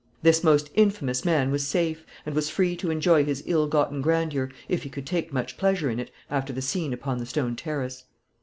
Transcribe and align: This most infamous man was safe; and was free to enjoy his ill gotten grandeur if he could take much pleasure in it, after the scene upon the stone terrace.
This 0.23 0.43
most 0.43 0.71
infamous 0.73 1.23
man 1.23 1.51
was 1.51 1.67
safe; 1.67 2.03
and 2.25 2.33
was 2.33 2.49
free 2.49 2.75
to 2.77 2.89
enjoy 2.89 3.23
his 3.23 3.43
ill 3.45 3.67
gotten 3.67 4.01
grandeur 4.01 4.49
if 4.67 4.81
he 4.81 4.89
could 4.89 5.05
take 5.05 5.31
much 5.31 5.57
pleasure 5.57 5.91
in 5.91 5.99
it, 5.99 6.09
after 6.27 6.51
the 6.51 6.59
scene 6.63 6.91
upon 6.91 7.19
the 7.19 7.25
stone 7.27 7.55
terrace. 7.55 8.05